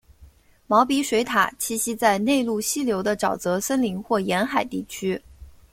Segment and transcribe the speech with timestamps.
[0.65, 5.21] 毛鼻水獭栖息在内陆溪流的沼泽森林或沿海地区。